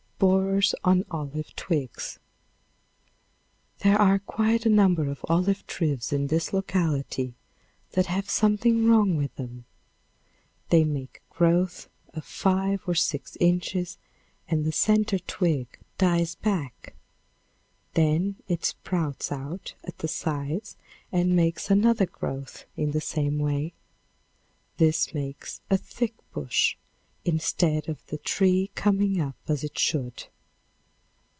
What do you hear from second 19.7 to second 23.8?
at the sides and makes another growth in the same way.